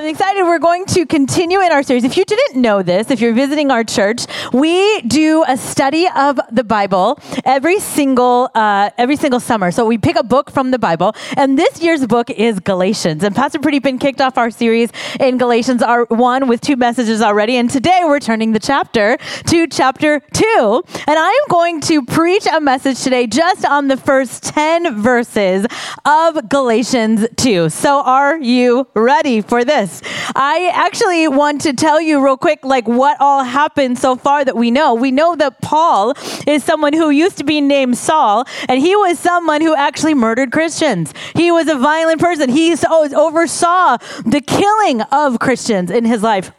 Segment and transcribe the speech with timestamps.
[0.00, 0.44] I'm excited.
[0.44, 2.04] We're going to continue in our series.
[2.04, 6.40] If you didn't know this, if you're visiting our church, we do a study of
[6.50, 9.70] the Bible every single uh, every single summer.
[9.70, 13.22] So we pick a book from the Bible, and this year's book is Galatians.
[13.24, 17.56] And Pastor Pradeepan kicked off our series in Galatians, our one with two messages already.
[17.56, 22.46] And today we're turning the chapter to chapter two, and I am going to preach
[22.50, 25.66] a message today just on the first ten verses
[26.06, 27.68] of Galatians two.
[27.68, 29.89] So are you ready for this?
[29.90, 30.02] This.
[30.34, 34.56] I actually want to tell you real quick, like what all happened so far that
[34.56, 34.94] we know.
[34.94, 36.14] We know that Paul
[36.46, 40.52] is someone who used to be named Saul, and he was someone who actually murdered
[40.52, 41.12] Christians.
[41.34, 42.50] He was a violent person.
[42.50, 46.52] He oversaw the killing of Christians in his life.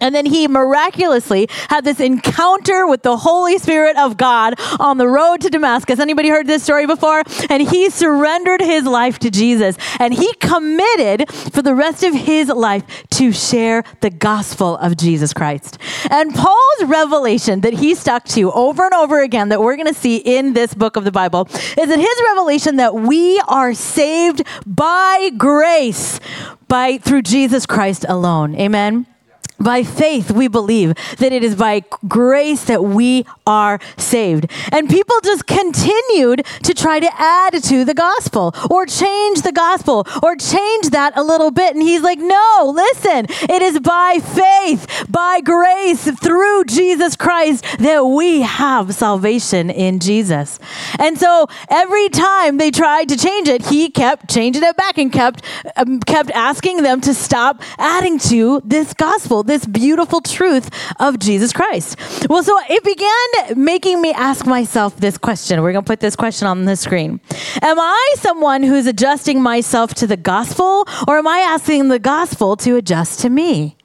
[0.00, 5.08] And then he miraculously had this encounter with the Holy Spirit of God on the
[5.08, 5.98] road to Damascus.
[5.98, 7.22] Anybody heard this story before?
[7.50, 9.76] And he surrendered his life to Jesus.
[9.98, 15.32] And he committed for the rest of his life to share the gospel of Jesus
[15.32, 15.78] Christ.
[16.10, 19.94] And Paul's revelation that he stuck to over and over again that we're going to
[19.94, 24.42] see in this book of the Bible is that his revelation that we are saved
[24.66, 26.20] by grace
[26.68, 28.54] by through Jesus Christ alone.
[28.54, 29.06] Amen.
[29.60, 34.50] By faith, we believe that it is by grace that we are saved.
[34.70, 40.06] And people just continued to try to add to the gospel or change the gospel
[40.22, 41.74] or change that a little bit.
[41.74, 48.04] And he's like, no, listen, it is by faith, by grace through Jesus Christ that
[48.04, 50.60] we have salvation in Jesus.
[51.00, 55.12] And so every time they tried to change it, he kept changing it back and
[55.12, 55.42] kept,
[55.76, 60.70] um, kept asking them to stop adding to this gospel this beautiful truth
[61.00, 61.96] of Jesus Christ.
[62.28, 65.62] Well, so it began making me ask myself this question.
[65.62, 67.20] We're going to put this question on the screen.
[67.62, 72.56] Am I someone who's adjusting myself to the gospel, or am I asking the gospel
[72.58, 73.77] to adjust to me?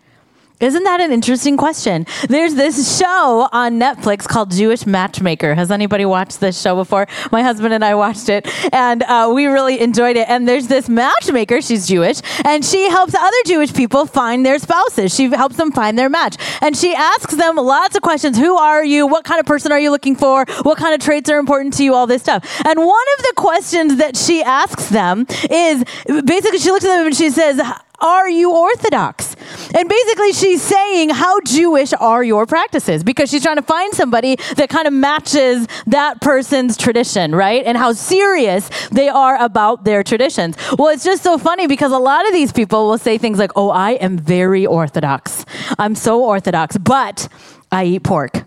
[0.63, 2.07] Isn't that an interesting question?
[2.29, 5.55] There's this show on Netflix called Jewish Matchmaker.
[5.55, 7.05] Has anybody watched this show before?
[7.33, 10.29] My husband and I watched it, and uh, we really enjoyed it.
[10.29, 15.13] And there's this matchmaker, she's Jewish, and she helps other Jewish people find their spouses.
[15.13, 16.37] She helps them find their match.
[16.61, 19.05] And she asks them lots of questions Who are you?
[19.05, 20.45] What kind of person are you looking for?
[20.61, 21.93] What kind of traits are important to you?
[21.93, 22.45] All this stuff.
[22.65, 25.83] And one of the questions that she asks them is
[26.23, 27.59] basically, she looks at them and she says,
[28.03, 29.35] are you Orthodox?
[29.73, 33.03] And basically, she's saying, How Jewish are your practices?
[33.03, 37.65] Because she's trying to find somebody that kind of matches that person's tradition, right?
[37.65, 40.57] And how serious they are about their traditions.
[40.77, 43.51] Well, it's just so funny because a lot of these people will say things like,
[43.55, 45.45] Oh, I am very Orthodox.
[45.79, 47.27] I'm so Orthodox, but
[47.71, 48.45] I eat pork.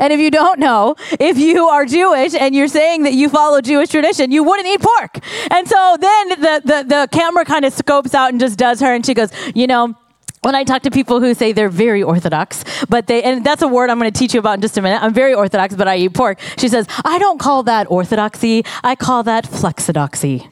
[0.00, 3.60] And if you don't know, if you are Jewish and you're saying that you follow
[3.60, 5.18] Jewish tradition, you wouldn't eat pork.
[5.50, 8.94] And so then the, the, the camera kind of scopes out and just does her,
[8.94, 9.94] and she goes, You know,
[10.42, 13.68] when I talk to people who say they're very orthodox, but they, and that's a
[13.68, 15.02] word I'm going to teach you about in just a minute.
[15.02, 16.38] I'm very orthodox, but I eat pork.
[16.56, 18.64] She says, I don't call that orthodoxy.
[18.84, 20.48] I call that flexidoxy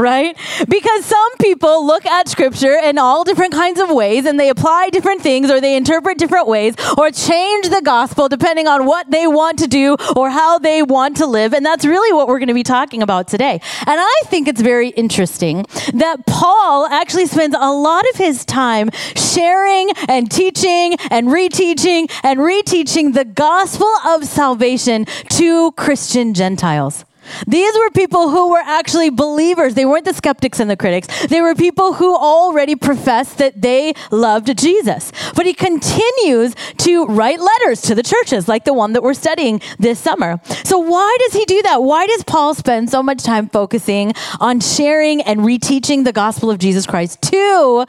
[0.00, 0.36] right?
[0.68, 4.88] Because some people look at scripture in all different kinds of ways and they apply
[4.90, 9.26] different things or they interpret different ways or change the gospel depending on what they
[9.26, 11.52] want to do or how they want to live.
[11.52, 13.60] And that's really what we're going to be talking about today.
[13.86, 18.90] And I think it's very interesting that Paul actually spends a lot of his time
[19.14, 27.04] sharing and teaching and reteaching and reteaching the gospel of salvation to Christian Gentiles.
[27.46, 29.74] These were people who were actually believers.
[29.74, 31.26] They weren't the skeptics and the critics.
[31.26, 35.12] They were people who already professed that they loved Jesus.
[35.34, 39.60] But he continues to write letters to the churches, like the one that we're studying
[39.78, 40.40] this summer.
[40.64, 41.82] So, why does he do that?
[41.82, 46.58] Why does Paul spend so much time focusing on sharing and reteaching the gospel of
[46.58, 47.86] Jesus Christ to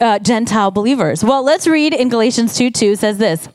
[0.00, 1.24] uh, Gentile believers?
[1.24, 3.48] Well, let's read in Galatians 2 2 says this.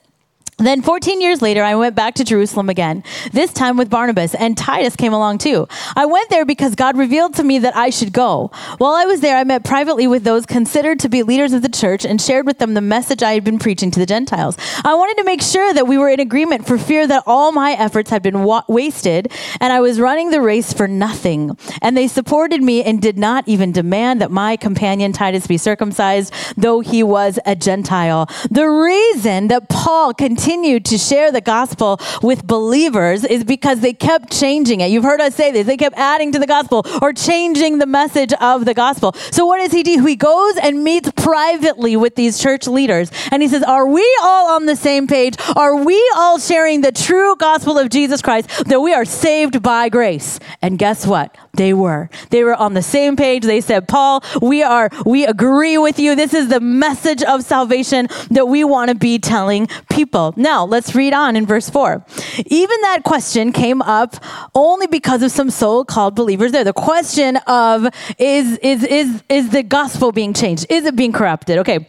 [0.60, 3.02] Then 14 years later, I went back to Jerusalem again,
[3.32, 5.70] this time with Barnabas, and Titus came along too.
[5.96, 8.52] I went there because God revealed to me that I should go.
[8.78, 11.70] While I was there, I met privately with those considered to be leaders of the
[11.70, 14.58] church and shared with them the message I had been preaching to the Gentiles.
[14.84, 17.72] I wanted to make sure that we were in agreement for fear that all my
[17.72, 21.58] efforts had been wa- wasted and I was running the race for nothing.
[21.82, 26.34] And they supported me and did not even demand that my companion Titus be circumcised,
[26.58, 28.28] though he was a Gentile.
[28.52, 33.94] The reason that Paul continued continued to share the gospel with believers is because they
[33.94, 34.90] kept changing it.
[34.90, 35.68] You've heard us say this.
[35.68, 39.14] They kept adding to the gospel or changing the message of the gospel.
[39.30, 40.04] So what does he do?
[40.04, 44.56] He goes and meets privately with these church leaders and he says, Are we all
[44.56, 45.36] on the same page?
[45.56, 49.88] Are we all sharing the true gospel of Jesus Christ that we are saved by
[49.90, 50.40] grace?
[50.64, 51.38] And guess what?
[51.54, 52.10] They were.
[52.32, 53.44] They were on the same page.
[53.44, 56.16] They said, Paul, we are, we agree with you.
[56.16, 60.34] This is the message of salvation that we want to be telling people.
[60.40, 62.04] Now, let's read on in verse 4.
[62.46, 64.16] Even that question came up
[64.56, 66.64] only because of some so called believers there.
[66.64, 67.88] The question of
[68.18, 70.66] is, is, is, is the gospel being changed?
[70.70, 71.58] Is it being corrupted?
[71.60, 71.88] Okay.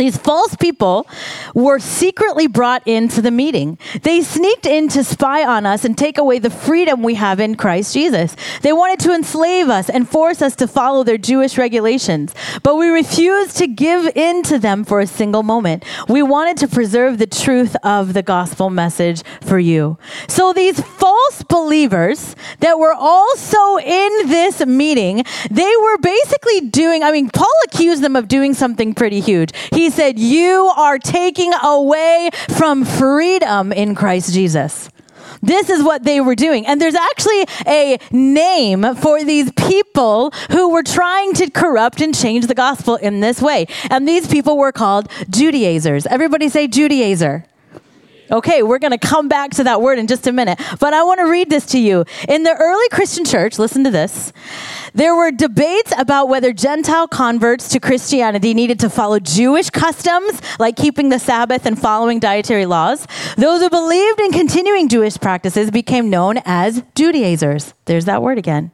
[0.00, 1.06] These false people
[1.54, 3.76] were secretly brought into the meeting.
[4.00, 7.54] They sneaked in to spy on us and take away the freedom we have in
[7.54, 8.34] Christ Jesus.
[8.62, 12.88] They wanted to enslave us and force us to follow their Jewish regulations, but we
[12.88, 15.84] refused to give in to them for a single moment.
[16.08, 19.98] We wanted to preserve the truth of the gospel message for you.
[20.28, 27.12] So these false believers that were also in this meeting, they were basically doing, I
[27.12, 29.50] mean, Paul accused them of doing something pretty huge.
[29.74, 34.88] He said, You are taking away from freedom in Christ Jesus.
[35.42, 36.66] This is what they were doing.
[36.66, 42.46] And there's actually a name for these people who were trying to corrupt and change
[42.46, 43.66] the gospel in this way.
[43.90, 46.06] And these people were called Judaizers.
[46.06, 47.44] Everybody say Judaizer.
[48.30, 50.60] Okay, we're going to come back to that word in just a minute.
[50.78, 52.04] But I want to read this to you.
[52.28, 54.32] In the early Christian church, listen to this.
[54.94, 60.76] There were debates about whether Gentile converts to Christianity needed to follow Jewish customs, like
[60.76, 63.06] keeping the Sabbath and following dietary laws.
[63.36, 67.74] Those who believed in continuing Jewish practices became known as Judaizers.
[67.86, 68.72] There's that word again.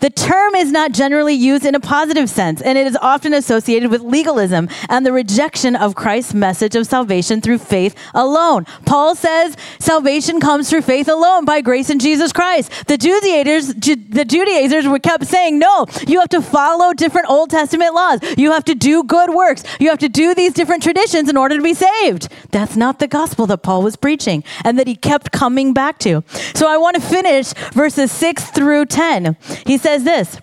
[0.00, 3.90] The term is not generally used in a positive sense, and it is often associated
[3.90, 8.64] with legalism and the rejection of Christ's message of salvation through faith alone.
[8.84, 12.70] Paul says salvation comes through faith alone by grace in Jesus Christ.
[12.86, 17.94] The Judaizers, the Judaizers were kept saying, no, you have to follow different Old Testament
[17.94, 18.20] laws.
[18.36, 19.64] You have to do good works.
[19.80, 22.28] You have to do these different traditions in order to be saved.
[22.50, 26.22] That's not the gospel that Paul was preaching and that he kept coming back to.
[26.54, 29.36] So I want to finish verses 6 through 10.
[29.68, 30.40] He says this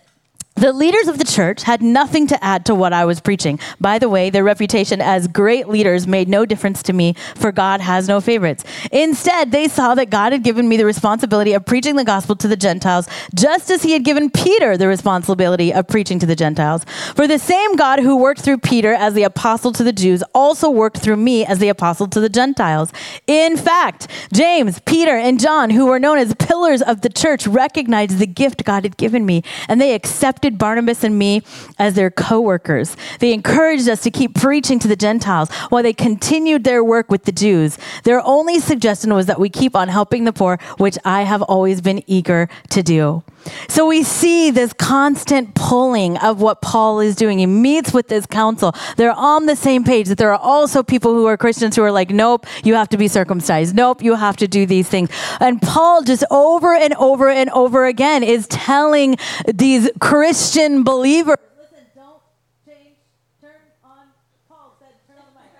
[0.55, 3.59] the leaders of the church had nothing to add to what I was preaching.
[3.81, 7.81] By the way, their reputation as great leaders made no difference to me, for God
[7.81, 8.63] has no favorites.
[8.89, 12.47] Instead, they saw that God had given me the responsibility of preaching the gospel to
[12.47, 16.85] the Gentiles, just as he had given Peter the responsibility of preaching to the Gentiles.
[17.15, 20.69] For the same God who worked through Peter as the apostle to the Jews also
[20.69, 22.93] worked through me as the apostle to the Gentiles.
[23.27, 28.19] In fact, James, Peter, and John, who were known as pillars of the church, recognized
[28.19, 31.41] the gift God had given me, and they accepted accepted Barnabas and me
[31.79, 32.95] as their co workers.
[33.19, 37.23] They encouraged us to keep preaching to the Gentiles while they continued their work with
[37.23, 37.77] the Jews.
[38.03, 41.81] Their only suggestion was that we keep on helping the poor, which I have always
[41.81, 43.23] been eager to do.
[43.67, 47.39] So we see this constant pulling of what Paul is doing.
[47.39, 48.73] He meets with this council.
[48.97, 51.91] They're on the same page that there are also people who are Christians who are
[51.91, 53.75] like, nope, you have to be circumcised.
[53.75, 55.09] Nope, you have to do these things.
[55.39, 59.17] And Paul just over and over and over again is telling
[59.53, 61.37] these Christian believers.
[61.59, 62.21] Listen, don't
[62.65, 62.95] change.
[63.41, 63.51] Turn
[63.83, 64.07] on.
[64.49, 65.51] Paul said, turn on the mic.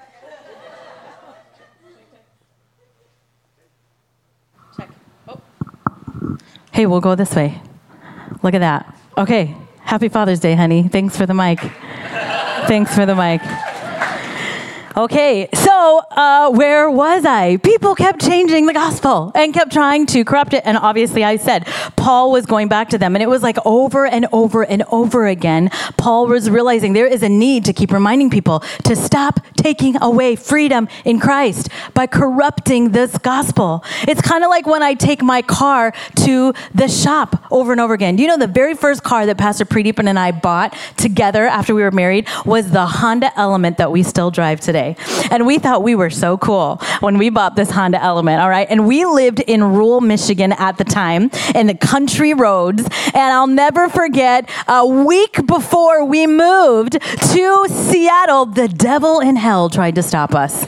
[4.77, 4.89] Check.
[5.27, 5.41] Oh.
[6.71, 7.61] Hey, we'll go this way.
[8.43, 8.95] Look at that.
[9.17, 9.55] Okay.
[9.81, 10.87] Happy Father's Day, honey.
[10.87, 11.59] Thanks for the mic.
[12.67, 13.41] Thanks for the mic.
[14.97, 17.57] Okay, so uh, where was I?
[17.57, 20.63] People kept changing the gospel and kept trying to corrupt it.
[20.65, 21.67] And obviously, I said
[21.97, 23.13] Paul was going back to them.
[23.13, 27.23] And it was like over and over and over again, Paul was realizing there is
[27.23, 32.91] a need to keep reminding people to stop taking away freedom in Christ by corrupting
[32.91, 33.83] this gospel.
[34.07, 37.95] It's kind of like when I take my car to the shop over and over
[37.95, 38.19] again.
[38.19, 41.81] You know, the very first car that Pastor Pradeepan and I bought together after we
[41.81, 44.97] were married was the Honda Element that we still drive today.
[45.31, 48.67] And we thought we were so cool when we bought this Honda Element, all right?
[48.69, 52.83] And we lived in rural Michigan at the time in the country roads.
[53.15, 57.01] And I'll never forget a week before we moved
[57.33, 60.65] to Seattle, the devil in hell tried to stop us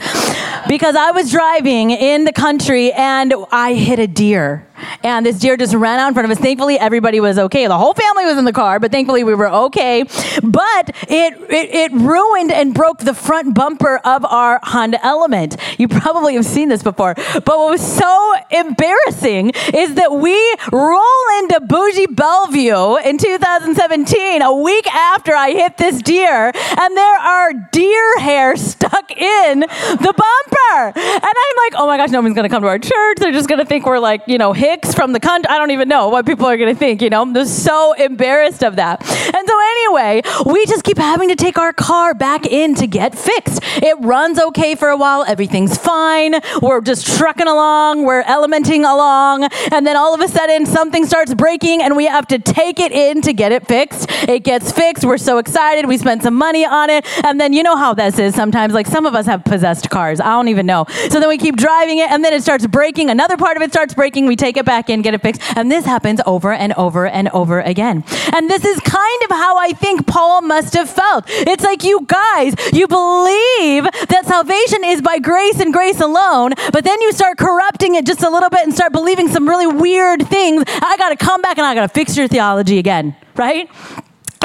[0.67, 4.66] because I was driving in the country and I hit a deer.
[5.03, 6.41] And this deer just ran out in front of us.
[6.41, 7.67] Thankfully, everybody was okay.
[7.67, 10.03] The whole family was in the car, but thankfully we were okay.
[10.43, 15.57] But it, it, it ruined and broke the front bumper of our Honda Element.
[15.77, 17.15] You probably have seen this before.
[17.15, 20.37] But what was so embarrassing is that we
[20.71, 27.19] roll into Bougie Bellevue in 2017, a week after I hit this deer, and there
[27.19, 30.99] are deer hair stuck in the bumper.
[30.99, 33.17] And I'm like, oh my gosh, no one's going to come to our church.
[33.17, 35.47] They're just going to think we're like, you know, Hicks from the country.
[35.49, 37.31] I don't even know what people are going to think, you know?
[37.31, 38.99] They're so embarrassed of that.
[39.01, 43.17] And so, anyway, we just keep having to take our car back in to get
[43.17, 43.61] fixed.
[43.77, 46.35] It runs okay for a while, everything's fine.
[46.61, 51.33] We're just trucking along, we're elementing along, and then all of a sudden something starts
[51.33, 54.11] breaking and we have to take it in to get it fixed.
[54.27, 57.63] It gets fixed, we're so excited, we spend some money on it, and then you
[57.63, 58.73] know how this is sometimes.
[58.73, 60.85] Like some of us have possessed cars, I don't even know.
[61.09, 63.71] So then we keep driving it, and then it starts breaking, another part of it
[63.71, 66.73] starts breaking, we take it back in, get it fixed, and this happens over and
[66.73, 68.03] over and over again.
[68.33, 71.25] And this is kind of how I think Paul must have felt.
[71.27, 76.83] It's like you guys, you believe that salvation is by grace and grace alone, but
[76.83, 80.27] then you start corrupting it just a little bit and start believing some really weird
[80.27, 80.63] things.
[80.67, 83.69] I got to come back and I got to fix your theology again, right?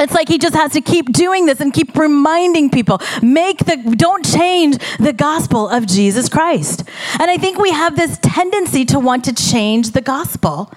[0.03, 2.99] It's like he just has to keep doing this and keep reminding people.
[3.21, 6.83] Make the, don't change the gospel of Jesus Christ.
[7.19, 10.71] And I think we have this tendency to want to change the gospel.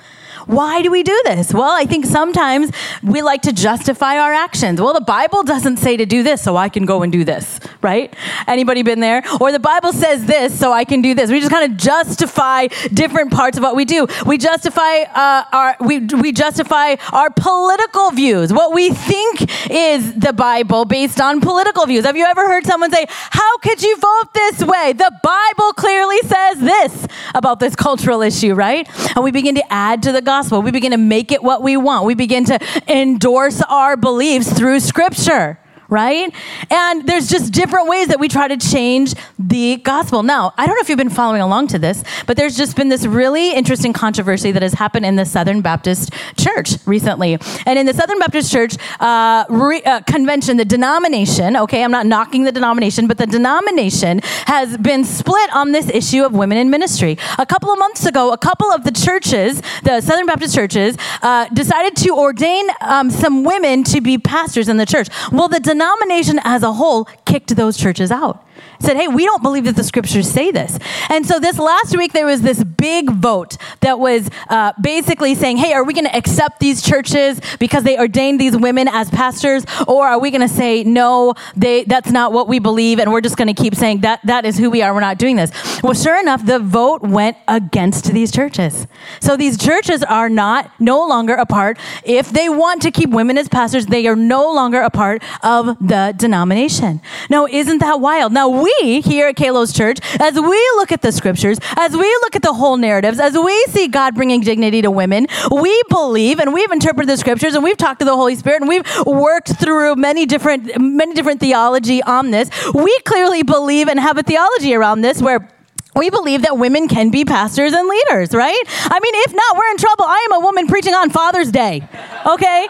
[0.46, 1.52] Why do we do this?
[1.52, 2.70] Well, I think sometimes
[3.02, 4.80] we like to justify our actions.
[4.80, 7.58] Well, the Bible doesn't say to do this, so I can go and do this,
[7.82, 8.14] right?
[8.46, 9.24] Anybody been there?
[9.40, 11.32] Or the Bible says this, so I can do this.
[11.32, 14.06] We just kind of justify different parts of what we do.
[14.24, 20.32] We justify uh, our we we justify our political views, what we think is the
[20.32, 22.04] Bible based on political views.
[22.04, 24.92] Have you ever heard someone say, "How could you vote this way?
[24.92, 28.88] The Bible clearly says this about this cultural issue," right?
[29.16, 30.60] And we begin to add to the gospel gospel.
[30.60, 32.04] We begin to make it what we want.
[32.04, 36.32] We begin to endorse our beliefs through scripture right?
[36.70, 40.22] And there's just different ways that we try to change the gospel.
[40.22, 42.88] Now, I don't know if you've been following along to this, but there's just been
[42.88, 47.38] this really interesting controversy that has happened in the Southern Baptist Church recently.
[47.66, 52.06] And in the Southern Baptist Church uh, re- uh, convention, the denomination, okay, I'm not
[52.06, 56.70] knocking the denomination, but the denomination has been split on this issue of women in
[56.70, 57.18] ministry.
[57.38, 61.46] A couple of months ago, a couple of the churches, the Southern Baptist churches, uh,
[61.48, 65.08] decided to ordain um, some women to be pastors in the church.
[65.30, 68.42] Well, the denomination as a whole kicked those churches out
[68.80, 70.78] said, Hey, we don't believe that the scriptures say this.
[71.10, 75.56] And so this last week, there was this big vote that was uh, basically saying,
[75.56, 79.64] Hey, are we going to accept these churches because they ordained these women as pastors?
[79.86, 83.20] Or are we going to say, No, they, that's not what we believe, and we're
[83.20, 85.50] just going to keep saying that that is who we are, we're not doing this?
[85.82, 88.86] Well, sure enough, the vote went against these churches.
[89.20, 93.38] So these churches are not, no longer a part, if they want to keep women
[93.38, 97.00] as pastors, they are no longer a part of the denomination.
[97.30, 98.32] Now, isn't that wild?
[98.32, 102.36] Now, we here at Kalos Church, as we look at the scriptures, as we look
[102.36, 106.52] at the whole narratives, as we see God bringing dignity to women, we believe and
[106.52, 109.96] we've interpreted the scriptures and we've talked to the Holy Spirit and we've worked through
[109.96, 112.50] many different many different theology on this.
[112.74, 115.48] We clearly believe and have a theology around this where
[115.96, 118.62] we believe that women can be pastors and leaders, right?
[118.68, 120.04] I mean, if not, we're in trouble.
[120.04, 121.88] I am a woman preaching on Father's Day,
[122.26, 122.68] okay?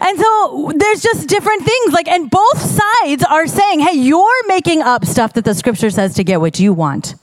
[0.00, 1.92] And so there's just different things.
[1.92, 6.14] Like, and both sides are saying, hey, you're making up stuff that the scripture says
[6.14, 7.14] to get what you want,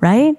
[0.00, 0.36] right?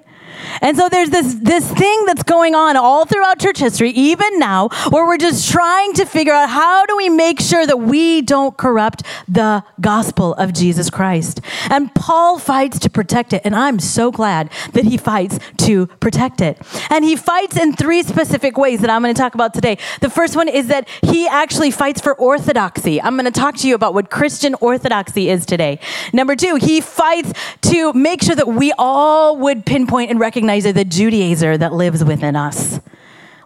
[0.62, 4.70] And so there's this, this thing that's going on all throughout church history, even now,
[4.89, 8.58] where we're just trying to figure out how do we make sure that we don't
[8.58, 11.42] corrupt the gospel of Jesus Christ.
[11.70, 13.42] And Paul fights to protect it.
[13.46, 16.62] And I'm so glad that he fights to protect it.
[16.89, 19.77] And he fights in three specific ways that I'm going to talk about today.
[20.01, 23.01] The first one is that he actually fights for orthodoxy.
[23.01, 25.80] I'm going to talk to you about what Christian orthodoxy is today.
[26.13, 30.74] Number two, he fights to make sure that we all would pinpoint and recognize the
[30.74, 32.79] Judaizer that lives within us.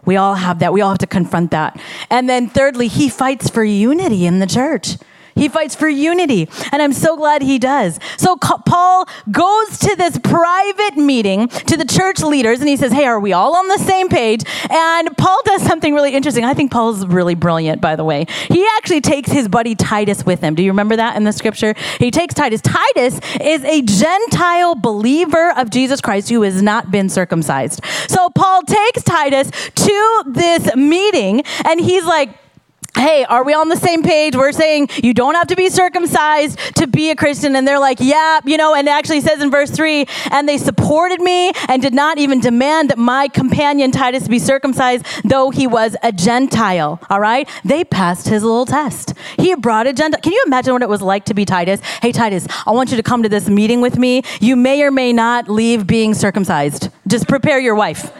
[0.06, 0.72] We all have that.
[0.72, 1.78] We all have to confront that.
[2.08, 4.96] And then thirdly, he fights for unity in the church.
[5.34, 7.98] He fights for unity, and I'm so glad he does.
[8.16, 13.04] So Paul goes to this private meeting to the church leaders, and he says, Hey,
[13.04, 14.44] are we all on the same page?
[14.70, 16.44] And Paul does something really interesting.
[16.44, 18.26] I think Paul's really brilliant, by the way.
[18.48, 20.54] He actually takes his buddy Titus with him.
[20.54, 21.74] Do you remember that in the scripture?
[21.98, 22.60] He takes Titus.
[22.60, 27.84] Titus is a Gentile believer of Jesus Christ who has not been circumcised.
[28.08, 32.30] So Paul takes Titus to this meeting, and he's like,
[32.96, 34.36] hey, are we on the same page?
[34.36, 37.56] We're saying you don't have to be circumcised to be a Christian.
[37.56, 40.58] And they're like, yeah, you know, and it actually says in verse three, and they
[40.58, 45.66] supported me and did not even demand that my companion Titus be circumcised, though he
[45.66, 47.00] was a Gentile.
[47.08, 47.48] All right.
[47.64, 49.14] They passed his little test.
[49.38, 50.20] He brought a Gentile.
[50.20, 51.80] Can you imagine what it was like to be Titus?
[52.02, 54.22] Hey, Titus, I want you to come to this meeting with me.
[54.40, 56.90] You may or may not leave being circumcised.
[57.06, 58.12] Just prepare your wife.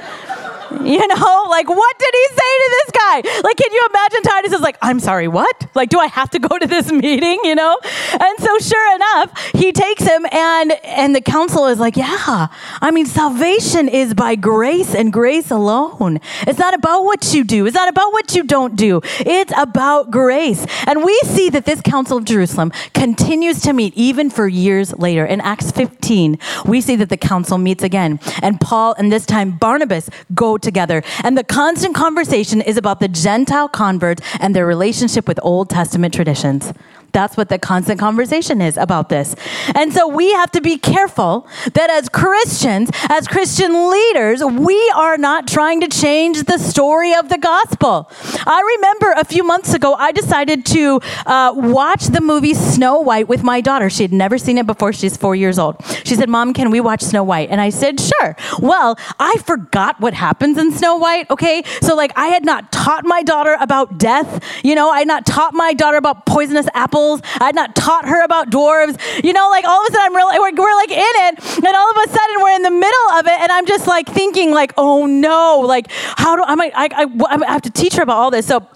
[0.90, 3.40] You know, like what did he say to this guy?
[3.42, 5.68] Like, can you imagine Titus is like, I'm sorry, what?
[5.74, 7.38] Like, do I have to go to this meeting?
[7.44, 7.78] You know?
[8.12, 12.48] And so sure enough, he takes him and and the council is like, Yeah,
[12.80, 16.18] I mean, salvation is by grace and grace alone.
[16.46, 19.00] It's not about what you do, it's not about what you don't do.
[19.20, 20.66] It's about grace.
[20.86, 25.24] And we see that this Council of Jerusalem continues to meet even for years later.
[25.24, 28.20] In Acts 15, we see that the council meets again.
[28.42, 31.02] And Paul and this time Barnabas go together.
[31.22, 36.14] And the constant conversation is about the Gentile converts and their relationship with Old Testament
[36.14, 36.72] traditions.
[37.12, 39.34] That's what the constant conversation is about this.
[39.74, 45.18] And so we have to be careful that as Christians, as Christian leaders, we are
[45.18, 48.10] not trying to change the story of the gospel.
[48.46, 53.28] I remember a few months ago, I decided to uh, watch the movie Snow White
[53.28, 53.90] with my daughter.
[53.90, 54.92] She had never seen it before.
[54.92, 55.76] She's four years old.
[56.04, 57.50] She said, Mom, can we watch Snow White?
[57.50, 58.36] And I said, Sure.
[58.60, 61.62] Well, I forgot what happens in Snow White, okay?
[61.82, 64.42] So, like, I had not taught my daughter about death.
[64.62, 67.20] You know, I had not taught my daughter about poisonous apples apples.
[67.40, 68.98] I had not taught her about dwarves.
[69.24, 71.76] You know, like all of a sudden I'm really, we're, we're like in it, and
[71.76, 74.52] all of a sudden we're in the middle of it, and I'm just like thinking,
[74.52, 78.16] like, oh no, like how do I, I, I, I have to teach her about
[78.16, 78.46] all this.
[78.46, 78.66] So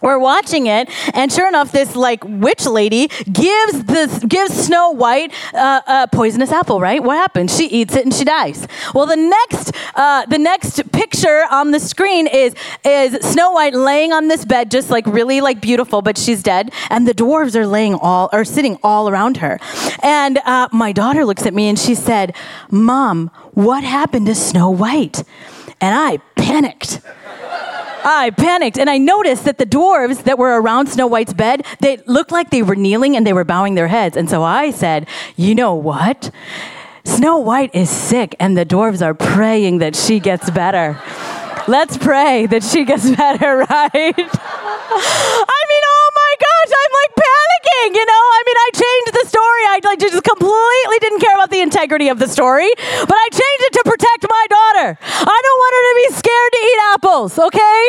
[0.00, 5.32] we're watching it, and sure enough, this like witch lady gives this gives Snow White
[5.54, 6.80] uh, a poisonous apple.
[6.80, 7.02] Right?
[7.02, 7.56] What happens?
[7.56, 8.66] She eats it and she dies.
[8.94, 12.54] Well, the next uh, the next picture on the screen is
[12.84, 16.72] is Snow White laying on this bed, just like really like beautiful, but she's dead,
[16.88, 19.58] and the dwarves are laying all are sitting all around her.
[20.02, 22.34] And uh, my daughter looks at me and she said,
[22.70, 25.24] "Mom, what happened to Snow White?"
[25.80, 27.00] And I panicked.
[28.04, 31.98] I panicked and I noticed that the dwarves that were around Snow White's bed, they
[32.06, 34.16] looked like they were kneeling and they were bowing their heads.
[34.16, 36.30] And so I said, You know what?
[37.04, 41.00] Snow White is sick and the dwarves are praying that she gets better.
[41.68, 43.68] Let's pray that she gets better, right?
[43.92, 47.14] I mean, oh my gosh, I'm like
[47.80, 48.12] panicking, you know?
[48.12, 49.62] I mean, I changed the story.
[49.68, 53.62] I like, just completely didn't care about the integrity of the story, but I changed
[53.62, 54.98] it to protect my daughter.
[55.00, 57.82] I don't want her to be scared to eat apples, okay?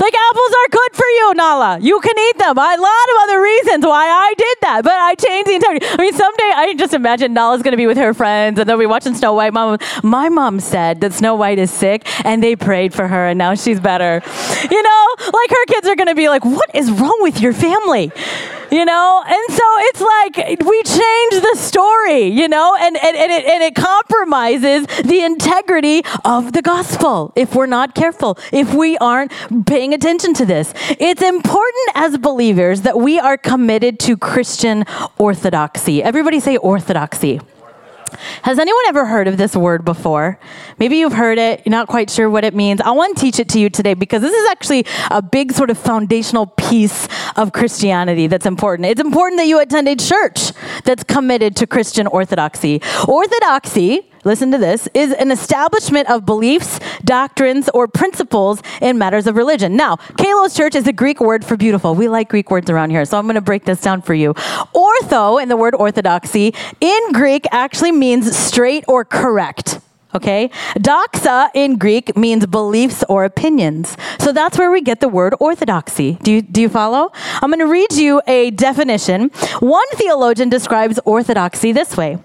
[0.00, 1.78] Like, apples are good for you, Nala.
[1.80, 2.56] You can eat them.
[2.56, 5.86] A lot of other reasons why I did that, but I changed the integrity.
[5.86, 8.78] I mean, someday I just imagine Nala's going to be with her friends and they'll
[8.78, 9.52] be watching Snow White.
[9.52, 13.38] Mom, my mom said that Snow White is sick and they prayed for her and
[13.38, 14.22] now she's better.
[14.70, 17.52] You know, like her kids are going to be like, what is wrong with your
[17.52, 18.12] family?
[18.70, 19.22] You know?
[19.26, 21.86] And so it's like we change the story
[22.24, 22.76] you know?
[22.78, 27.94] And, and, and, it, and it compromises the integrity of the gospel if we're not
[27.94, 29.32] careful if we aren't
[29.66, 30.72] paying attention to this.
[30.98, 34.84] It's important as believers that we are committed to christian
[35.18, 36.02] orthodoxy.
[36.02, 37.40] Everybody say orthodoxy
[38.42, 40.38] has anyone ever heard of this word before?
[40.78, 42.80] Maybe you've heard it, you're not quite sure what it means.
[42.80, 45.70] I want to teach it to you today because this is actually a big sort
[45.70, 48.86] of foundational piece of Christianity that's important.
[48.86, 50.52] It's important that you attend a church
[50.84, 52.80] that's committed to Christian orthodoxy.
[53.06, 59.36] Orthodoxy, listen to this, is an establishment of beliefs, doctrines, or principles in matters of
[59.36, 59.76] religion.
[59.76, 61.94] Now, Kalos Church is a Greek word for beautiful.
[61.94, 64.34] We like Greek words around here, so I'm going to break this down for you.
[64.74, 69.80] Ortho, in the word orthodoxy, in Greek actually means straight or correct.
[70.14, 70.50] Okay?
[70.78, 73.96] Doxa in Greek means beliefs or opinions.
[74.18, 76.18] So that's where we get the word orthodoxy.
[76.22, 77.12] Do you, do you follow?
[77.42, 79.28] I'm going to read you a definition.
[79.60, 82.18] One theologian describes orthodoxy this way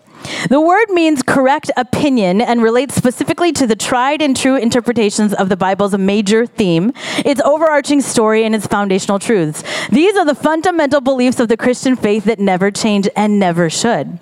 [0.50, 5.50] the word means correct opinion and relates specifically to the tried and true interpretations of
[5.50, 6.94] the Bible's major theme,
[7.26, 9.64] its overarching story, and its foundational truths.
[9.90, 14.20] These are the fundamental beliefs of the Christian faith that never change and never should.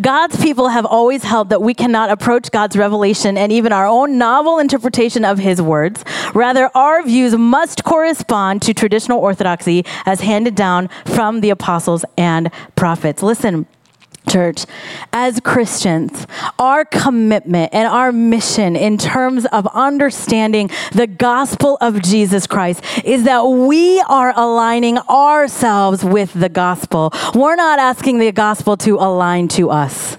[0.00, 4.18] God's people have always held that we cannot approach God's revelation and even our own
[4.18, 6.04] novel interpretation of his words.
[6.34, 12.50] Rather, our views must correspond to traditional orthodoxy as handed down from the apostles and
[12.74, 13.22] prophets.
[13.22, 13.66] Listen,
[14.28, 14.64] Church,
[15.12, 16.26] as Christians,
[16.58, 23.24] our commitment and our mission in terms of understanding the gospel of Jesus Christ is
[23.24, 27.12] that we are aligning ourselves with the gospel.
[27.34, 30.16] We're not asking the gospel to align to us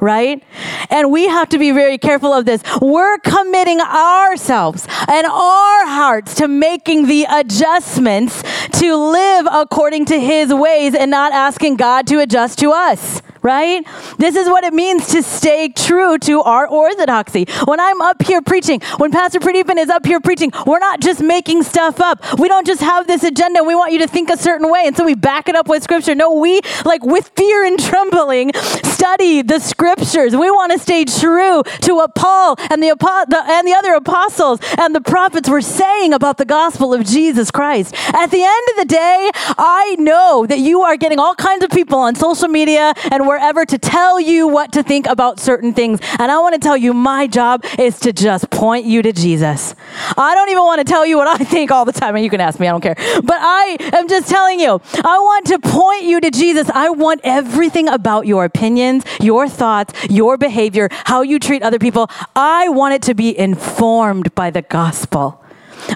[0.00, 0.44] right?
[0.90, 2.62] And we have to be very careful of this.
[2.82, 8.42] We're committing ourselves and our hearts to making the adjustments
[8.80, 13.86] to live according to his ways and not asking God to adjust to us right?
[14.16, 17.46] This is what it means to stay true to our orthodoxy.
[17.66, 21.22] When I'm up here preaching, when Pastor Pradeepan is up here preaching, we're not just
[21.22, 22.38] making stuff up.
[22.38, 23.62] We don't just have this agenda.
[23.62, 24.84] We want you to think a certain way.
[24.86, 26.14] And so we back it up with scripture.
[26.14, 28.52] No, we, like with fear and trembling,
[28.82, 30.34] study the scriptures.
[30.34, 34.60] We want to stay true to what Paul and the, the, and the other apostles
[34.78, 37.94] and the prophets were saying about the gospel of Jesus Christ.
[38.14, 41.68] At the end of the day, I know that you are getting all kinds of
[41.68, 45.98] people on social media and wherever to tell you what to think about certain things.
[46.20, 49.74] And I want to tell you, my job is to just point you to Jesus.
[50.16, 52.30] I don't even want to tell you what I think all the time, and you
[52.30, 52.94] can ask me, I don't care.
[52.94, 56.70] But I am just telling you, I want to point you to Jesus.
[56.70, 62.08] I want everything about your opinions, your thoughts, your behavior, how you treat other people.
[62.36, 65.43] I want it to be informed by the gospel.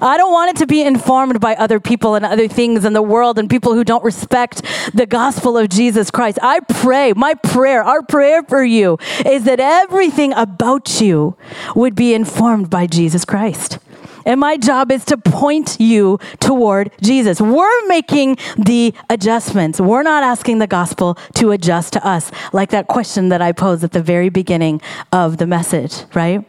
[0.00, 3.02] I don't want it to be informed by other people and other things in the
[3.02, 4.62] world and people who don't respect
[4.94, 6.38] the gospel of Jesus Christ.
[6.42, 11.36] I pray, my prayer, our prayer for you is that everything about you
[11.74, 13.78] would be informed by Jesus Christ.
[14.26, 17.40] And my job is to point you toward Jesus.
[17.40, 19.80] We're making the adjustments.
[19.80, 23.84] We're not asking the gospel to adjust to us, like that question that I posed
[23.84, 26.44] at the very beginning of the message, right?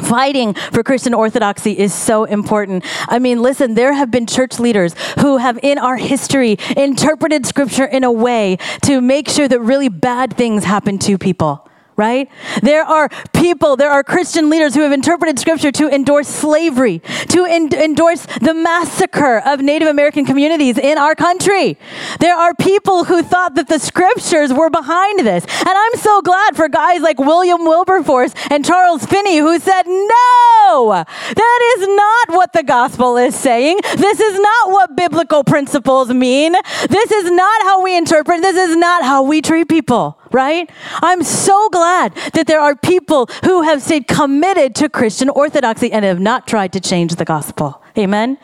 [0.00, 2.84] Fighting for Christian orthodoxy is so important.
[3.08, 7.84] I mean, listen, there have been church leaders who have in our history interpreted scripture
[7.84, 12.28] in a way to make sure that really bad things happen to people right?
[12.62, 17.44] There are people, there are Christian leaders who have interpreted scripture to endorse slavery, to
[17.44, 21.78] en- endorse the massacre of Native American communities in our country.
[22.20, 25.44] There are people who thought that the scriptures were behind this.
[25.44, 31.04] And I'm so glad for guys like William Wilberforce and Charles Finney who said, no,
[31.34, 33.78] that is not what the gospel is saying.
[33.96, 36.54] This is not what biblical principles mean.
[36.88, 38.42] This is not how we interpret.
[38.42, 40.70] This is not how we treat people right?
[41.02, 46.04] I'm so glad that there are people who have stayed committed to Christian orthodoxy and
[46.04, 47.82] have not tried to change the gospel.
[47.96, 48.38] Amen?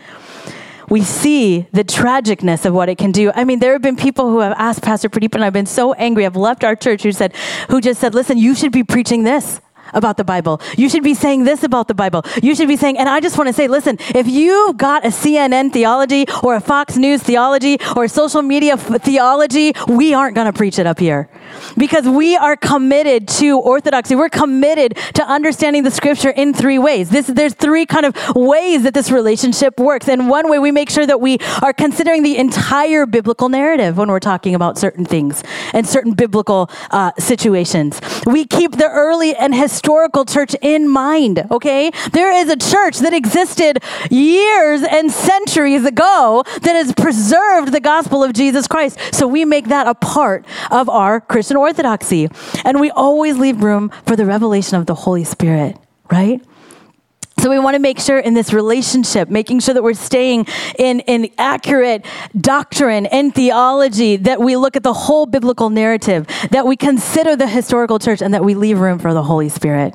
[0.91, 3.31] we see the tragicness of what it can do.
[3.35, 5.93] I mean, there have been people who have asked Pastor Pradeep, and I've been so
[5.95, 6.27] angry.
[6.27, 7.35] I've left our church who said,
[7.71, 9.61] who just said, listen, you should be preaching this
[9.93, 10.61] about the Bible.
[10.77, 12.25] You should be saying this about the Bible.
[12.43, 15.09] You should be saying, and I just want to say, listen, if you've got a
[15.09, 20.47] CNN theology or a Fox News theology or social media f- theology, we aren't going
[20.47, 21.29] to preach it up here
[21.77, 24.15] because we are committed to orthodoxy.
[24.15, 27.11] We're committed to understanding the scripture in three ways.
[27.11, 30.09] This, there's three kind of ways that this relationship works.
[30.09, 34.09] And one way we make sure that we are considering the entire biblical narrative when
[34.09, 38.01] we're talking about certain things and certain biblical uh, situations.
[38.27, 41.91] We keep the early and historical church in mind, okay?
[42.13, 48.23] There is a church that existed years and centuries ago that has preserved the gospel
[48.23, 48.99] of Jesus Christ.
[49.13, 52.29] So we make that a part of our Christian orthodoxy.
[52.65, 55.77] And we always leave room for the revelation of the Holy Spirit,
[56.11, 56.41] right?
[57.41, 60.47] So we want to make sure in this relationship, making sure that we're staying
[60.79, 62.05] in, in accurate
[62.39, 67.47] doctrine and theology, that we look at the whole biblical narrative, that we consider the
[67.47, 69.95] historical church, and that we leave room for the Holy Spirit.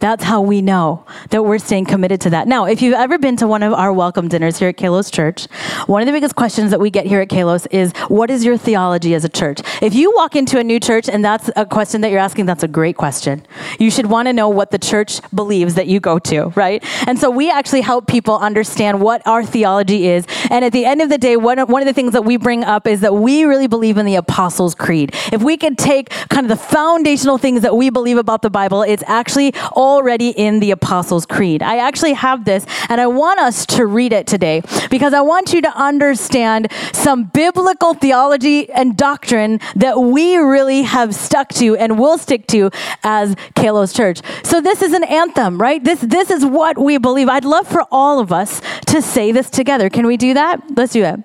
[0.00, 2.48] That's how we know that we're staying committed to that.
[2.48, 5.46] Now, if you've ever been to one of our welcome dinners here at Kalos Church,
[5.86, 8.56] one of the biggest questions that we get here at Kalos is what is your
[8.56, 9.60] theology as a church?
[9.82, 12.62] If you walk into a new church and that's a question that you're asking, that's
[12.62, 13.46] a great question.
[13.78, 16.82] You should want to know what the church believes that you go to, right?
[17.06, 20.26] And so we actually help people understand what our theology is.
[20.50, 22.64] And at the end of the day, one, one of the things that we bring
[22.64, 25.14] up is that we really believe in the Apostles' Creed.
[25.32, 28.82] If we could take kind of the foundational things that we believe about the Bible,
[28.82, 31.62] it's actually all already in the Apostles' Creed.
[31.62, 35.52] I actually have this, and I want us to read it today because I want
[35.52, 41.98] you to understand some biblical theology and doctrine that we really have stuck to and
[41.98, 42.70] will stick to
[43.02, 44.20] as Kalos Church.
[44.42, 45.82] So this is an anthem, right?
[45.84, 47.28] This this is what we believe.
[47.28, 49.90] I'd love for all of us to say this together.
[49.90, 50.62] Can we do that?
[50.76, 51.20] Let's do it.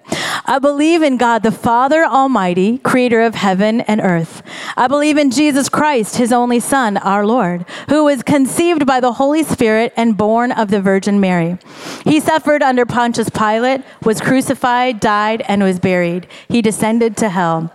[0.46, 4.42] I believe in God the Father Almighty, creator of heaven and earth.
[4.76, 9.00] I believe in Jesus Christ, his only son, our Lord, who was conceived conceived by
[9.00, 11.60] the Holy Spirit and born of the Virgin Mary.
[12.04, 16.26] He suffered under Pontius Pilate, was crucified, died, and was buried.
[16.48, 17.72] He descended to hell.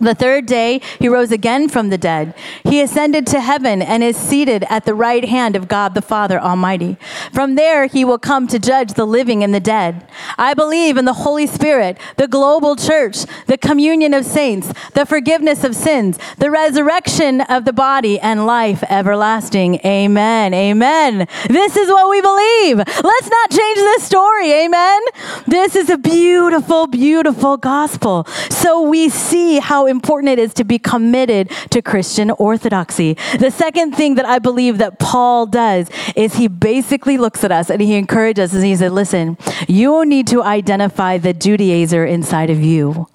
[0.00, 2.34] The third day, he rose again from the dead.
[2.64, 6.38] He ascended to heaven and is seated at the right hand of God the Father
[6.40, 6.96] Almighty.
[7.32, 10.06] From there, he will come to judge the living and the dead.
[10.36, 15.62] I believe in the Holy Spirit, the global church, the communion of saints, the forgiveness
[15.62, 19.76] of sins, the resurrection of the body, and life everlasting.
[19.86, 20.52] Amen.
[20.52, 21.28] Amen.
[21.48, 22.78] This is what we believe.
[22.78, 24.52] Let's not change this story.
[24.52, 25.00] Amen.
[25.46, 28.24] This is a beautiful, beautiful gospel.
[28.50, 33.14] So we see how important it is to be committed to Christian orthodoxy.
[33.38, 37.70] The second thing that I believe that Paul does is he basically looks at us
[37.70, 42.50] and he encourages us and he said, Listen, you need to identify the Judaizer inside
[42.50, 43.06] of you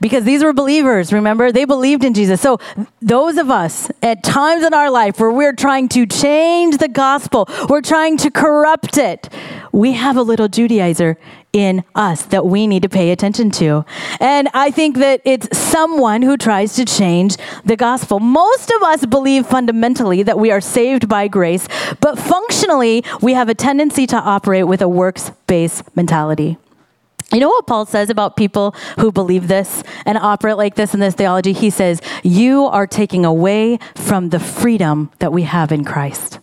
[0.00, 1.52] because these were believers, remember?
[1.52, 2.40] They believed in Jesus.
[2.40, 2.58] So,
[3.00, 7.48] those of us at times in our life where we're trying to change the gospel,
[7.68, 9.28] we're trying to corrupt it,
[9.72, 11.16] we have a little Judaizer
[11.52, 13.84] in us that we need to pay attention to.
[14.20, 18.20] And I think that it's someone who tries to change the gospel.
[18.20, 21.66] Most of us believe fundamentally that we are saved by grace,
[22.00, 26.56] but functionally, we have a tendency to operate with a works based mentality.
[27.32, 31.00] You know what Paul says about people who believe this and operate like this in
[31.00, 31.52] this theology?
[31.52, 36.40] He says, You are taking away from the freedom that we have in Christ.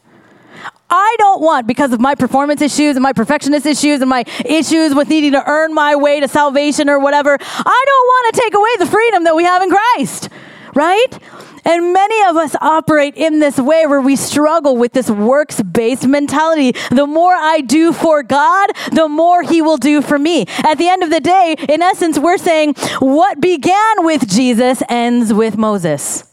[0.89, 4.95] I don't want, because of my performance issues and my perfectionist issues and my issues
[4.95, 8.54] with needing to earn my way to salvation or whatever, I don't want to take
[8.54, 10.30] away the freedom that we have in Christ,
[10.73, 11.19] right?
[11.67, 16.08] And many of us operate in this way where we struggle with this works based
[16.08, 16.71] mentality.
[16.89, 20.45] The more I do for God, the more He will do for me.
[20.63, 25.34] At the end of the day, in essence, we're saying what began with Jesus ends
[25.34, 26.23] with Moses.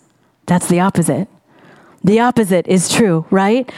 [0.46, 1.28] That's the opposite.
[2.04, 3.70] The opposite is true, right?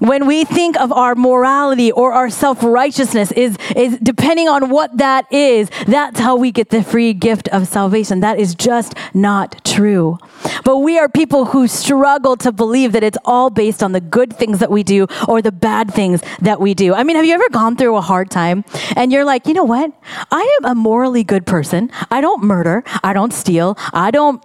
[0.00, 5.30] When we think of our morality or our self-righteousness is, is depending on what that
[5.32, 8.20] is, that's how we get the free gift of salvation.
[8.20, 10.18] That is just not true.
[10.64, 14.32] But we are people who struggle to believe that it's all based on the good
[14.32, 16.94] things that we do or the bad things that we do.
[16.94, 18.64] I mean, have you ever gone through a hard time
[18.96, 19.92] and you're like, you know what?
[20.30, 21.90] I am a morally good person.
[22.10, 22.82] I don't murder.
[23.04, 23.76] I don't steal.
[23.92, 24.42] I don't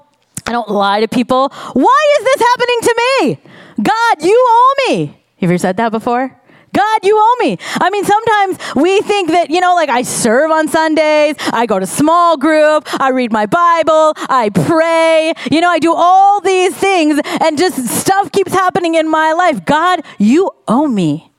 [0.48, 1.50] I don't lie to people.
[1.74, 3.40] Why is this happening to me?
[3.82, 5.25] God, you owe me.
[5.46, 6.36] You ever said that before?
[6.74, 7.60] God, you owe me.
[7.80, 11.78] I mean, sometimes we think that, you know, like I serve on Sundays, I go
[11.78, 16.76] to small group, I read my Bible, I pray, you know, I do all these
[16.76, 19.64] things, and just stuff keeps happening in my life.
[19.66, 21.32] God, you owe me.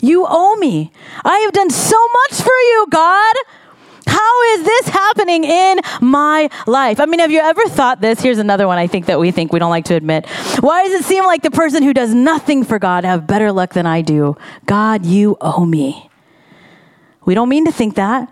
[0.00, 0.92] You owe me.
[1.24, 3.34] I have done so much for you, God.
[4.10, 6.98] How is this happening in my life?
[6.98, 8.20] I mean, have you ever thought this?
[8.20, 10.26] Here's another one I think that we think we don't like to admit.
[10.60, 13.72] Why does it seem like the person who does nothing for God have better luck
[13.72, 14.36] than I do?
[14.66, 16.10] God, you owe me.
[17.24, 18.28] We don't mean to think that.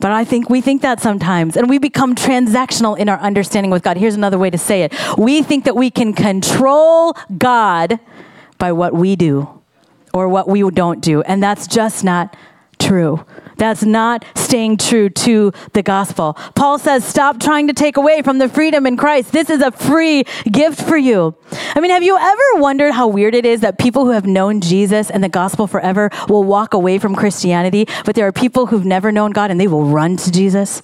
[0.00, 3.82] But I think we think that sometimes, and we become transactional in our understanding with
[3.82, 3.96] God.
[3.96, 7.98] Here's another way to say it we think that we can control God
[8.58, 9.62] by what we do
[10.12, 12.36] or what we don't do, and that's just not
[12.84, 13.24] true.
[13.56, 16.34] That's not staying true to the gospel.
[16.54, 19.30] Paul says, stop trying to take away from the freedom in Christ.
[19.32, 21.36] This is a free gift for you.
[21.74, 24.60] I mean, have you ever wondered how weird it is that people who have known
[24.60, 28.84] Jesus and the gospel forever will walk away from Christianity, but there are people who've
[28.84, 30.82] never known God and they will run to Jesus?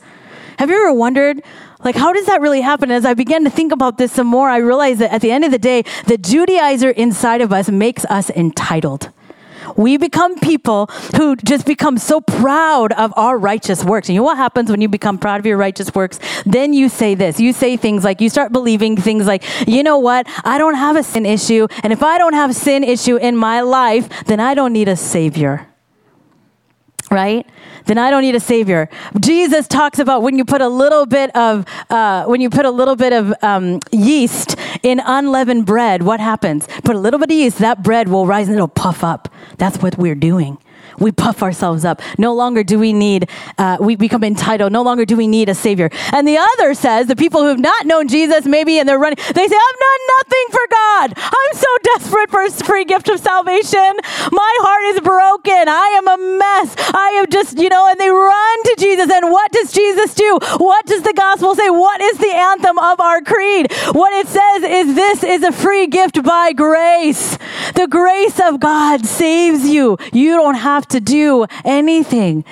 [0.58, 1.42] Have you ever wondered,
[1.82, 2.90] like, how does that really happen?
[2.90, 5.44] As I began to think about this some more, I realized that at the end
[5.44, 9.10] of the day, the Judaizer inside of us makes us entitled.
[9.76, 14.08] We become people who just become so proud of our righteous works.
[14.08, 16.18] And you know what happens when you become proud of your righteous works?
[16.44, 17.40] Then you say this.
[17.40, 20.26] You say things like, you start believing things like, you know what?
[20.44, 21.66] I don't have a sin issue.
[21.82, 24.96] And if I don't have sin issue in my life, then I don't need a
[24.96, 25.69] savior
[27.10, 27.46] right?
[27.86, 28.88] Then I don't need a savior.
[29.18, 32.70] Jesus talks about when you put a little bit of uh, when you put a
[32.70, 36.02] little bit of um, yeast in unleavened bread.
[36.02, 36.68] What happens?
[36.84, 37.58] Put a little bit of yeast.
[37.58, 39.28] That bread will rise and it'll puff up.
[39.58, 40.58] That's what we're doing
[41.00, 42.00] we puff ourselves up.
[42.18, 44.72] No longer do we need, uh, we become entitled.
[44.72, 45.90] No longer do we need a Savior.
[46.12, 49.16] And the other says, the people who have not known Jesus, maybe, and they're running,
[49.16, 51.12] they say, I've done nothing for God.
[51.16, 53.92] I'm so desperate for a free gift of salvation.
[54.30, 55.68] My heart is broken.
[55.68, 56.76] I am a mess.
[56.94, 59.10] I have just, you know, and they run to Jesus.
[59.10, 60.38] And what does Jesus do?
[60.58, 61.70] What does the gospel say?
[61.70, 63.72] What is the anthem of our creed?
[63.92, 67.38] What it says is this is a free gift by grace.
[67.74, 69.96] The grace of God saves you.
[70.12, 72.44] You don't have to do anything.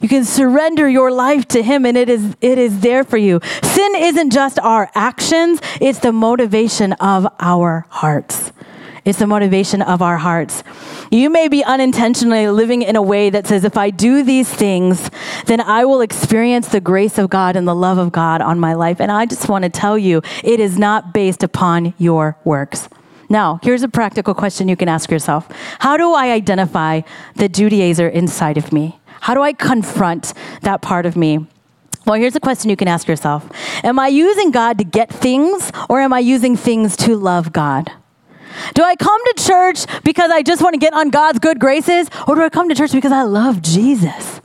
[0.00, 3.40] You can surrender your life to him and it is it is there for you.
[3.62, 8.52] Sin isn't just our actions, it's the motivation of our hearts.
[9.04, 10.62] It's the motivation of our hearts.
[11.10, 15.10] You may be unintentionally living in a way that says, if I do these things,
[15.46, 18.74] then I will experience the grace of God and the love of God on my
[18.74, 19.00] life.
[19.00, 22.90] And I just want to tell you, it is not based upon your works.
[23.28, 25.48] Now, here's a practical question you can ask yourself
[25.80, 27.02] How do I identify
[27.34, 28.98] the Judaizer inside of me?
[29.20, 31.46] How do I confront that part of me?
[32.06, 33.48] Well, here's a question you can ask yourself
[33.84, 37.92] Am I using God to get things, or am I using things to love God?
[38.74, 42.08] Do I come to church because I just want to get on God's good graces,
[42.26, 44.40] or do I come to church because I love Jesus?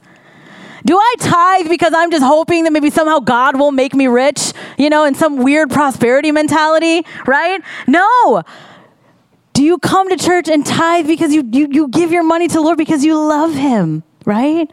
[0.85, 4.51] Do I tithe because I'm just hoping that maybe somehow God will make me rich,
[4.77, 7.61] you know, in some weird prosperity mentality, right?
[7.87, 8.43] No.
[9.63, 12.61] You come to church and tithe because you, you, you give your money to the
[12.61, 14.69] Lord because you love Him, right?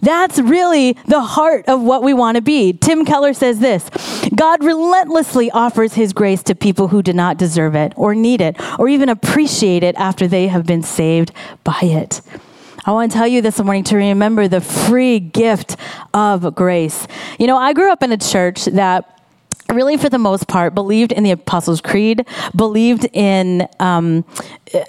[0.00, 2.72] That's really the heart of what we want to be.
[2.72, 3.88] Tim Keller says this
[4.34, 8.56] God relentlessly offers his grace to people who do not deserve it or need it
[8.78, 11.32] or even appreciate it after they have been saved
[11.62, 12.20] by it.
[12.84, 15.76] I want to tell you this morning to remember the free gift
[16.12, 17.06] of grace.
[17.38, 19.14] You know, I grew up in a church that
[19.74, 24.24] really for the most part believed in the apostles creed believed in um,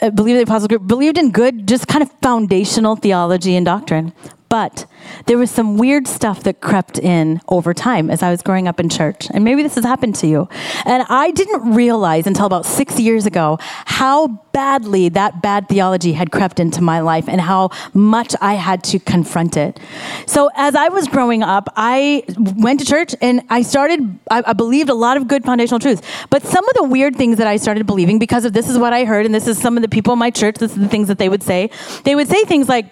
[0.02, 3.65] uh, believed in the apostles creed believed in good just kind of foundational theology and
[3.65, 4.13] doctrine.
[4.50, 4.86] But
[5.26, 8.80] there was some weird stuff that crept in over time as I was growing up
[8.80, 9.28] in church.
[9.32, 10.48] And maybe this has happened to you.
[10.86, 16.32] And I didn't realize until about six years ago how badly that bad theology had
[16.32, 19.80] crept into my life and how much I had to confront it.
[20.28, 24.54] So as I was growing up, I went to church and I started, I, I
[24.54, 26.02] believed a lot of good foundational truths.
[26.30, 28.94] But some of the weird things that I started believing because of this is what
[28.94, 30.88] I heard, and this is some of the people in my church, this is the
[30.88, 31.70] things that they would say.
[32.06, 32.86] They would say things like,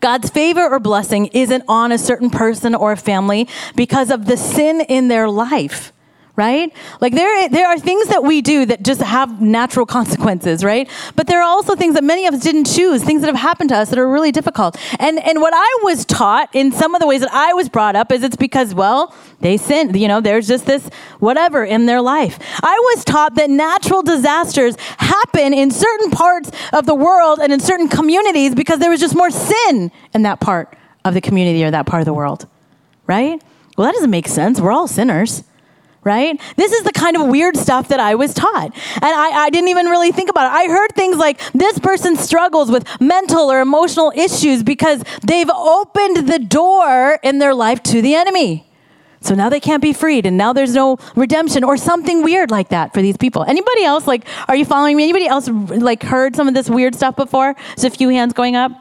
[0.00, 4.36] God's favor or blessing isn't on a certain person or a family because of the
[4.36, 5.92] sin in their life
[6.36, 6.72] right?
[7.00, 10.88] Like there, there are things that we do that just have natural consequences, right?
[11.14, 13.70] But there are also things that many of us didn't choose, things that have happened
[13.70, 14.76] to us that are really difficult.
[14.98, 17.94] And and what I was taught in some of the ways that I was brought
[17.94, 20.20] up is it's because well they sinned, you know.
[20.20, 20.88] There's just this
[21.20, 22.38] whatever in their life.
[22.62, 27.60] I was taught that natural disasters happen in certain parts of the world and in
[27.60, 31.70] certain communities because there was just more sin in that part of the community or
[31.70, 32.48] that part of the world,
[33.06, 33.40] right?
[33.76, 34.60] Well, that doesn't make sense.
[34.60, 35.44] We're all sinners
[36.04, 36.40] right?
[36.56, 38.70] This is the kind of weird stuff that I was taught.
[38.74, 40.54] And I, I, didn't even really think about it.
[40.54, 46.28] I heard things like this person struggles with mental or emotional issues because they've opened
[46.28, 48.66] the door in their life to the enemy.
[49.20, 52.68] So now they can't be freed and now there's no redemption or something weird like
[52.68, 53.42] that for these people.
[53.42, 55.04] Anybody else like are you following me?
[55.04, 57.56] Anybody else like heard some of this weird stuff before?
[57.68, 58.72] There's a few hands going up.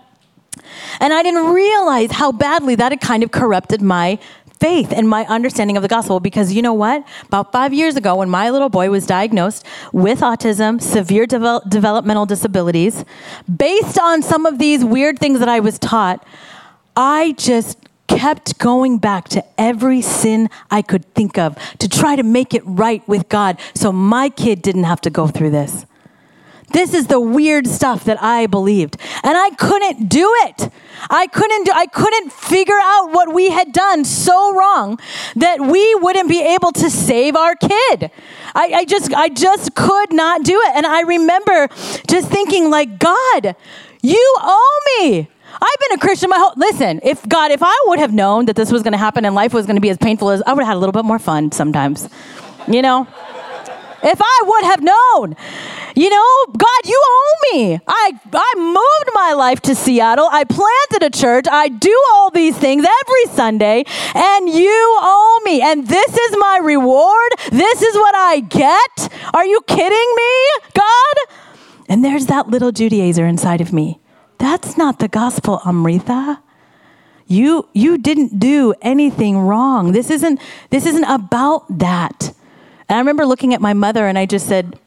[1.00, 4.20] And I didn't realize how badly that had kind of corrupted my
[4.64, 7.06] faith and my understanding of the gospel because you know what?
[7.26, 12.26] About five years ago, when my little boy was diagnosed with autism, severe devel- developmental
[12.26, 13.04] disabilities,
[13.54, 16.26] based on some of these weird things that I was taught,
[16.96, 22.24] I just kept going back to every sin I could think of to try to
[22.24, 25.86] make it right with God so my kid didn't have to go through this.
[26.74, 28.98] This is the weird stuff that I believed.
[29.24, 30.70] And I couldn't do it.
[31.10, 35.00] I couldn't do, I couldn't figure out what we had done so wrong
[35.36, 38.12] that we wouldn't be able to save our kid.
[38.56, 40.76] I, I just I just could not do it.
[40.76, 41.68] And I remember
[42.08, 43.56] just thinking, like, God,
[44.02, 45.30] you owe me.
[45.54, 48.56] I've been a Christian my whole listen, if God, if I would have known that
[48.56, 50.70] this was gonna happen and life was gonna be as painful as I would have
[50.70, 52.10] had a little bit more fun sometimes.
[52.68, 53.08] You know?
[54.04, 55.36] If I would have known.
[55.96, 57.80] You know, God, you owe me.
[57.88, 60.28] I, I moved my life to Seattle.
[60.32, 61.46] I planted a church.
[61.50, 63.84] I do all these things every Sunday,
[64.16, 65.62] and you owe me.
[65.62, 67.32] And this is my reward.
[67.52, 69.10] This is what I get.
[69.34, 71.38] Are you kidding me, God?
[71.88, 74.00] And there's that little Judaizer inside of me.
[74.40, 76.40] That's not the gospel, Amreitha.
[77.28, 79.92] You, you didn't do anything wrong.
[79.92, 82.34] This isn't, this isn't about that.
[82.90, 84.80] And I remember looking at my mother and I just said,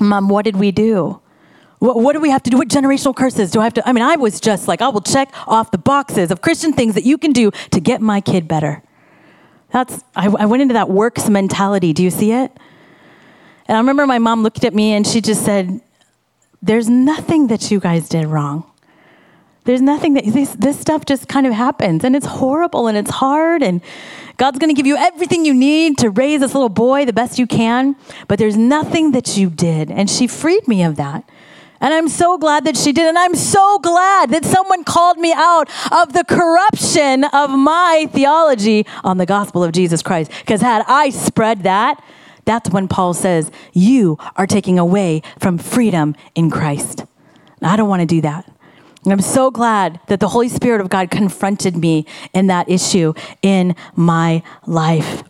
[0.00, 1.20] Mom, what did we do?
[1.78, 2.58] What, what, do we have to do?
[2.58, 3.88] What generational curses do I have to?
[3.88, 6.94] I mean, I was just like, I will check off the boxes of Christian things
[6.94, 8.82] that you can do to get my kid better.
[9.70, 11.92] That's, I, I went into that works mentality.
[11.92, 12.50] Do you see it?
[13.66, 15.80] And I remember my mom looked at me and she just said,
[16.62, 18.67] There's nothing that you guys did wrong.
[19.64, 23.10] There's nothing that this, this stuff just kind of happens and it's horrible and it's
[23.10, 23.82] hard and
[24.38, 27.38] God's going to give you everything you need to raise this little boy the best
[27.38, 27.96] you can,
[28.28, 29.90] but there's nothing that you did.
[29.90, 31.28] And she freed me of that.
[31.80, 33.08] And I'm so glad that she did.
[33.08, 38.86] And I'm so glad that someone called me out of the corruption of my theology
[39.04, 40.30] on the gospel of Jesus Christ.
[40.40, 42.02] Because had I spread that,
[42.44, 47.04] that's when Paul says, You are taking away from freedom in Christ.
[47.60, 48.50] I don't want to do that.
[49.08, 53.14] And I'm so glad that the Holy Spirit of God confronted me in that issue
[53.40, 55.24] in my life.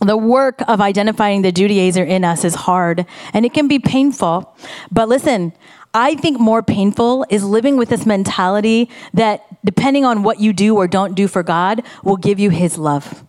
[0.00, 4.54] The work of identifying the Judaizer in us is hard and it can be painful.
[4.92, 5.54] But listen,
[5.94, 10.76] I think more painful is living with this mentality that depending on what you do
[10.76, 13.24] or don't do for God will give you his love.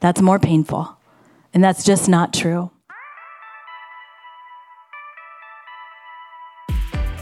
[0.00, 0.96] That's more painful.
[1.52, 2.70] And that's just not true.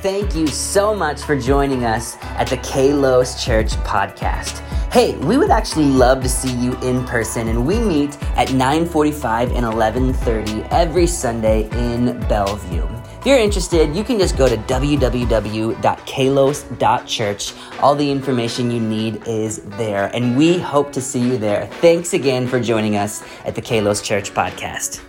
[0.05, 4.59] Thank you so much for joining us at the Kalos Church podcast.
[4.93, 9.57] Hey, we would actually love to see you in person and we meet at 9:45
[9.57, 12.87] and 11:30 every Sunday in Bellevue.
[13.19, 17.55] If you're interested, you can just go to www.kalos.church.
[17.81, 21.67] All the information you need is there, and we hope to see you there.
[21.81, 25.01] Thanks again for joining us at the Kalos Church podcast.